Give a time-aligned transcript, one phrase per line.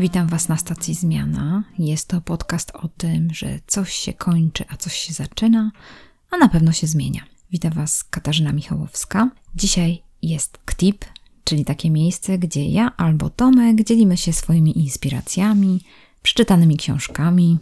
[0.00, 1.64] Witam Was na stacji Zmiana.
[1.78, 5.72] Jest to podcast o tym, że coś się kończy, a coś się zaczyna,
[6.30, 7.20] a na pewno się zmienia.
[7.50, 9.30] Witam Was Katarzyna Michałowska.
[9.54, 11.04] Dzisiaj jest KTIP,
[11.44, 15.80] czyli takie miejsce, gdzie ja albo Tomek dzielimy się swoimi inspiracjami,
[16.22, 17.58] przeczytanymi książkami,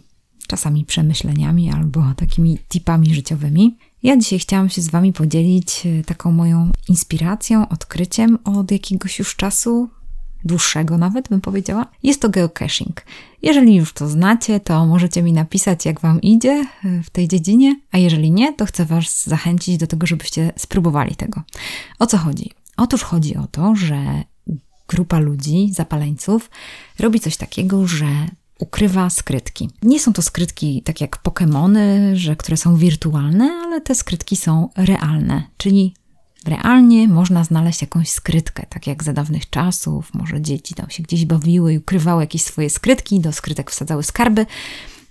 [0.47, 3.77] czasami przemyśleniami albo takimi tipami życiowymi.
[4.03, 9.35] Ja dzisiaj chciałam się z Wami podzielić e, taką moją inspiracją, odkryciem od jakiegoś już
[9.35, 9.89] czasu,
[10.45, 11.85] dłuższego nawet bym powiedziała.
[12.03, 13.01] Jest to geocaching.
[13.41, 17.75] Jeżeli już to znacie, to możecie mi napisać, jak Wam idzie e, w tej dziedzinie,
[17.91, 21.41] a jeżeli nie, to chcę Was zachęcić do tego, żebyście spróbowali tego.
[21.99, 22.51] O co chodzi?
[22.77, 24.23] Otóż chodzi o to, że
[24.87, 26.49] grupa ludzi, zapaleńców,
[26.99, 28.07] robi coś takiego, że
[28.59, 29.69] ukrywa skrytki.
[29.83, 31.79] Nie są to skrytki tak jak Pokémony,
[32.15, 35.93] że, które są wirtualne, ale te skrytki są realne, czyli
[36.45, 41.25] realnie można znaleźć jakąś skrytkę, tak jak za dawnych czasów, może dzieci tam się gdzieś
[41.25, 44.45] bawiły i ukrywały jakieś swoje skrytki, do skrytek wsadzały skarby.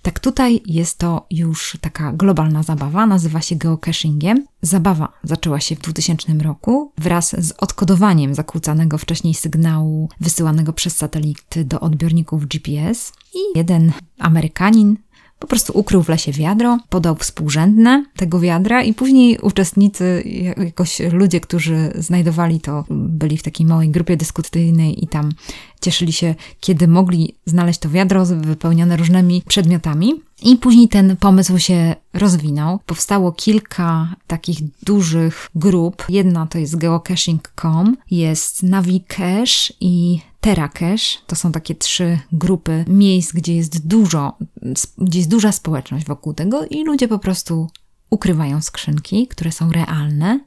[0.01, 4.45] Tak tutaj jest to już taka globalna zabawa, nazywa się geocachingiem.
[4.61, 11.65] Zabawa zaczęła się w 2000 roku wraz z odkodowaniem zakłócanego wcześniej sygnału wysyłanego przez satelity
[11.65, 14.97] do odbiorników GPS i jeden Amerykanin
[15.39, 20.23] po prostu ukrył w lesie wiadro, podał współrzędne tego wiadra i później uczestnicy,
[20.57, 25.31] jakoś ludzie, którzy znajdowali to, byli w takiej małej grupie dyskusyjnej i tam
[25.81, 30.13] cieszyli się, kiedy mogli znaleźć to wiadro wypełnione różnymi przedmiotami.
[30.43, 32.79] I później ten pomysł się rozwinął.
[32.85, 36.05] Powstało kilka takich dużych grup.
[36.09, 41.19] Jedna to jest geocaching.com, jest Navicache i TerraCache.
[41.27, 44.37] To są takie trzy grupy miejsc, gdzie jest dużo,
[44.97, 47.67] gdzie jest duża społeczność wokół tego i ludzie po prostu
[48.09, 50.39] ukrywają skrzynki, które są realne,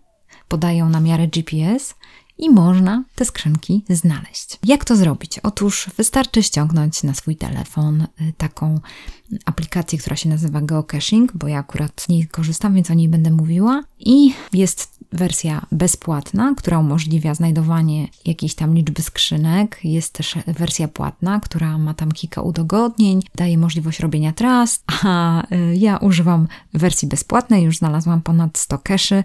[0.48, 1.94] podają na miarę GPS
[2.38, 4.58] i można te skrzynki znaleźć.
[4.64, 5.38] Jak to zrobić?
[5.38, 8.80] Otóż wystarczy ściągnąć na swój telefon y, taką
[9.44, 13.82] aplikację, która się nazywa Geocaching, bo ja akurat nie korzystam, więc o niej będę mówiła.
[13.98, 19.80] I jest wersja bezpłatna, która umożliwia znajdowanie jakiejś tam liczby skrzynek.
[19.84, 25.76] Jest też wersja płatna, która ma tam kilka udogodnień, daje możliwość robienia tras, a y,
[25.76, 29.24] ja używam wersji bezpłatnej, już znalazłam ponad 100 cache'y E,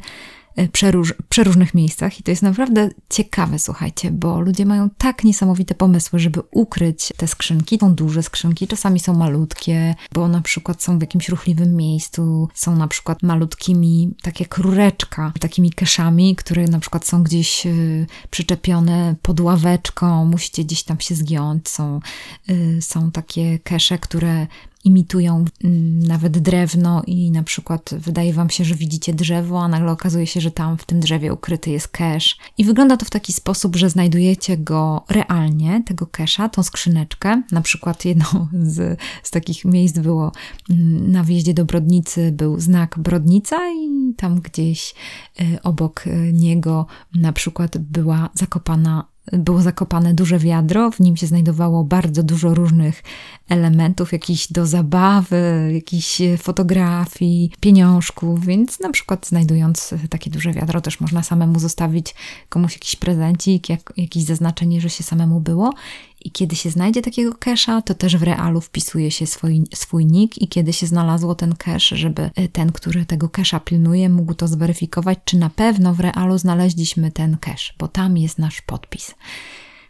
[0.71, 6.19] przeróż, przeróżnych miejscach i to jest naprawdę ciekawe, słuchajcie, bo ludzie mają tak niesamowite pomysły,
[6.19, 7.77] żeby ukryć te skrzynki.
[7.79, 12.75] Są duże skrzynki, czasami są malutkie, bo na przykład są w jakimś ruchliwym miejscu, są
[12.75, 19.15] na przykład malutkimi, tak jak rureczka, takimi keszami, które na przykład są gdzieś y, przyczepione
[19.21, 21.69] pod ławeczką, musicie gdzieś tam się zgiąć.
[21.69, 21.99] Są,
[22.49, 24.47] y, są takie kesze, które
[24.87, 29.91] imitują mm, nawet drewno i na przykład wydaje wam się, że widzicie drzewo, a nagle
[29.91, 32.35] okazuje się, że tam w tym drzewie ukryty jest cache.
[32.57, 37.43] I wygląda to w taki sposób, że znajdujecie go realnie, tego cache'a, tą skrzyneczkę.
[37.51, 40.31] Na przykład jedno z, z takich miejsc było
[40.69, 44.95] mm, na wjeździe do Brodnicy był znak Brodnica i tam gdzieś
[45.41, 51.27] y, obok y, niego na przykład była zakopana było zakopane duże wiadro, w nim się
[51.27, 53.03] znajdowało bardzo dużo różnych
[53.49, 60.99] elementów, jakichś do zabawy, jakichś fotografii, pieniążków, więc na przykład znajdując takie duże wiadro też
[60.99, 62.15] można samemu zostawić
[62.49, 65.73] komuś jakiś prezencik, jak, jakieś zaznaczenie, że się samemu było
[66.21, 70.41] i kiedy się znajdzie takiego kesza, to też w realu wpisuje się swój, swój nick
[70.41, 74.47] i kiedy się znalazło ten cache, żeby e, ten, który tego kesza pilnuje, mógł to
[74.47, 79.15] zweryfikować, czy na pewno w realu znaleźliśmy ten cache, bo tam jest nasz podpis.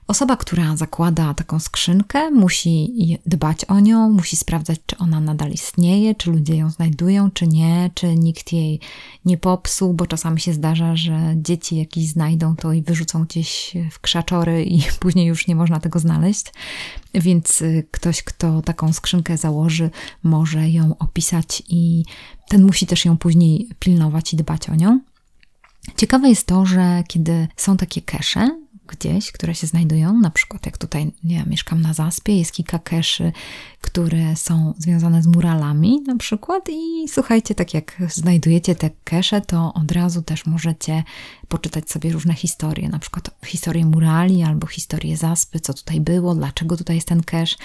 [0.08, 2.94] Osoba, która zakłada taką skrzynkę, musi
[3.26, 7.92] dbać o nią, musi sprawdzać, czy ona nadal istnieje, czy ludzie ją znajdują, czy nie,
[7.94, 8.80] czy nikt jej
[9.26, 14.00] nie popsuł, bo czasami się zdarza, że dzieci jakieś znajdą to i wyrzucą gdzieś w
[14.00, 16.46] krzaczory i później już nie można tego znaleźć.
[17.14, 19.90] Więc y, ktoś, kto taką skrzynkę założy,
[20.24, 22.04] może ją opisać i
[22.50, 25.00] ten musi też ją później pilnować i dbać o nią.
[25.98, 30.78] Ciekawe jest to, że kiedy są takie kesze, gdzieś, które się znajdują, na przykład jak
[30.78, 33.32] tutaj nie, mieszkam na Zaspie, jest kilka keszy,
[33.82, 36.70] które są związane z muralami na przykład.
[36.70, 41.04] I słuchajcie, tak jak znajdujecie te kesze, to od razu też możecie
[41.48, 46.78] poczytać sobie różne historie, na przykład historię murali albo historię Zaspy, co tutaj było, dlaczego
[46.78, 47.58] tutaj jest ten kesz.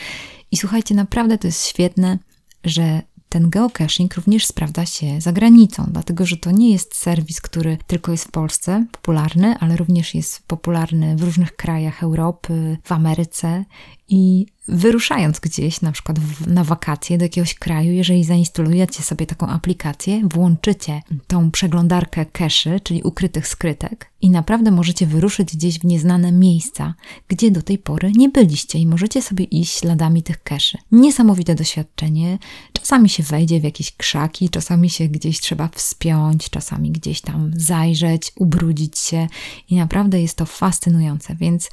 [0.51, 2.19] I słuchajcie, naprawdę to jest świetne,
[2.65, 7.79] że ten geocaching również sprawdza się za granicą, dlatego że to nie jest serwis, który
[7.87, 13.64] tylko jest w Polsce popularny, ale również jest popularny w różnych krajach Europy, w Ameryce
[14.08, 19.46] i wyruszając gdzieś, na przykład w, na wakacje do jakiegoś kraju, jeżeli zainstalujecie sobie taką
[19.46, 26.32] aplikację, włączycie tą przeglądarkę cache, czyli ukrytych skrytek i naprawdę możecie wyruszyć gdzieś w nieznane
[26.32, 26.94] miejsca,
[27.28, 30.78] gdzie do tej pory nie byliście i możecie sobie iść śladami tych cache.
[30.93, 32.38] Niesamowite doświadczenie.
[32.82, 38.32] Czasami się wejdzie w jakieś krzaki, czasami się gdzieś trzeba wspiąć, czasami gdzieś tam zajrzeć,
[38.37, 39.29] ubrudzić się
[39.69, 41.70] i naprawdę jest to fascynujące, więc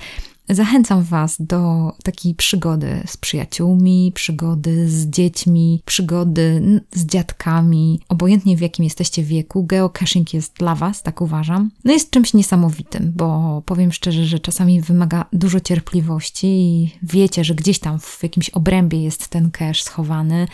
[0.50, 8.62] Zachęcam Was do takiej przygody z przyjaciółmi, przygody z dziećmi, przygody z dziadkami, obojętnie w
[8.62, 9.64] jakim jesteście wieku.
[9.64, 11.72] Geocaching jest dla Was, tak uważam.
[11.86, 17.56] No jest czymś niesamowitym, bo powiem szczerze, że czasami wymaga dużo cierpliwości i wiecie, że
[17.56, 20.48] gdzieś tam w jakimś obrębie jest ten cache schowany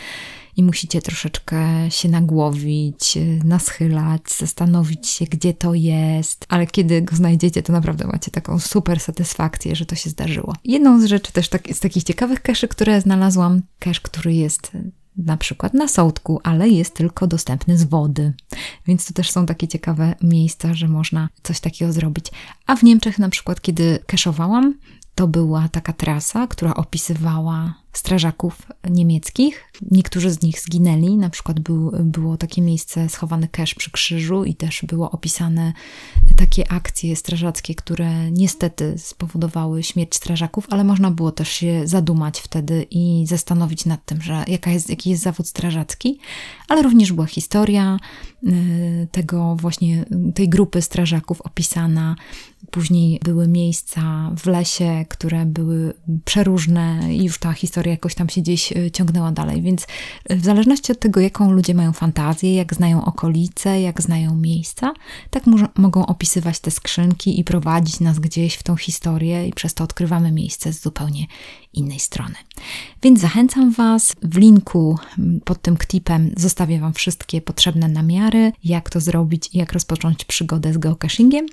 [0.56, 7.62] i musicie troszeczkę się nagłowić, naschylać, zastanowić się, gdzie to jest, ale kiedy go znajdziecie,
[7.62, 10.54] to naprawdę macie taką super satysfakcję, że to się zdarzyło.
[10.64, 14.72] Jedną z rzeczy też tak, z takich ciekawych cache'y, które znalazłam, cache, który jest
[15.16, 18.32] na przykład na sołtku, ale jest tylko dostępny z wody.
[18.86, 22.26] Więc to też są takie ciekawe miejsca, że można coś takiego zrobić.
[22.66, 24.74] A w Niemczech na przykład, kiedy keszowałam,
[25.16, 29.72] to była taka trasa, która opisywała strażaków niemieckich.
[29.90, 34.54] Niektórzy z nich zginęli, na przykład był, było takie miejsce schowany cache przy krzyżu i
[34.54, 35.72] też było opisane
[36.36, 42.86] takie akcje strażackie, które niestety spowodowały śmierć strażaków, ale można było też się zadumać wtedy
[42.90, 46.18] i zastanowić nad tym, że jaka jest, jaki jest zawód strażacki,
[46.68, 47.96] ale również była historia
[48.44, 50.04] y, tego właśnie,
[50.34, 52.16] tej grupy strażaków opisana.
[52.70, 58.40] Później były miejsca w lesie, które były przeróżne i już ta historia jakoś tam się
[58.40, 59.62] gdzieś e, ciągnęła dalej.
[59.62, 59.86] Więc
[60.24, 64.92] e, w zależności od tego, jaką ludzie mają fantazję, jak znają okolice, jak znają miejsca,
[65.30, 65.42] tak
[65.76, 70.32] mogą opisywać te skrzynki i prowadzić nas gdzieś w tą historię, i przez to odkrywamy
[70.32, 71.26] miejsce z zupełnie
[71.72, 72.34] innej strony.
[73.02, 74.16] Więc zachęcam Was.
[74.22, 74.98] W linku
[75.44, 80.72] pod tym klipem zostawię Wam wszystkie potrzebne namiary, jak to zrobić i jak rozpocząć przygodę
[80.72, 81.46] z geocachingiem.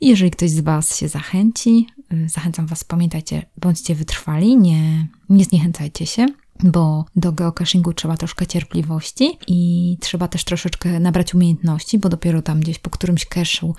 [0.00, 6.06] Jeżeli ktoś z Was się zachęci, y, zachęcam Was, pamiętajcie, bądźcie wytrwali, nie, nie zniechęcajcie
[6.06, 6.26] się
[6.64, 12.60] bo do geocachingu trzeba troszkę cierpliwości i trzeba też troszeczkę nabrać umiejętności, bo dopiero tam
[12.60, 13.72] gdzieś po którymś cache'u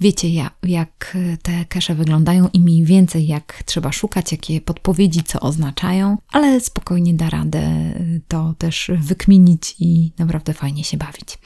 [0.00, 5.40] wiecie jak, jak te cache wyglądają i mniej więcej jak trzeba szukać, jakie podpowiedzi co
[5.40, 7.94] oznaczają, ale spokojnie da radę
[8.28, 11.38] to też wykminić i naprawdę fajnie się bawić.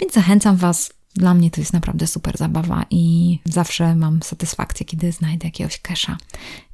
[0.00, 5.12] Więc zachęcam Was dla mnie to jest naprawdę super zabawa i zawsze mam satysfakcję, kiedy
[5.12, 6.16] znajdę jakiegoś cache'a,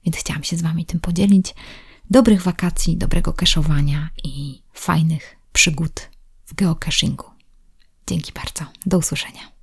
[0.04, 1.54] więc chciałam się z Wami tym podzielić
[2.10, 6.10] dobrych wakacji, dobrego keszowania i fajnych przygód
[6.46, 7.26] w geocachingu.
[8.06, 8.72] Dzięki bardzo.
[8.86, 9.56] Do usłyszenia.